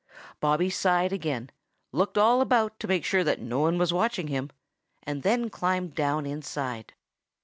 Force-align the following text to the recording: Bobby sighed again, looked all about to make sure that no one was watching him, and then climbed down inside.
Bobby 0.39 0.71
sighed 0.71 1.13
again, 1.13 1.51
looked 1.91 2.17
all 2.17 2.41
about 2.41 2.79
to 2.79 2.87
make 2.87 3.05
sure 3.05 3.23
that 3.23 3.39
no 3.39 3.59
one 3.59 3.77
was 3.77 3.93
watching 3.93 4.29
him, 4.29 4.49
and 5.03 5.21
then 5.21 5.47
climbed 5.51 5.93
down 5.93 6.25
inside. 6.25 6.95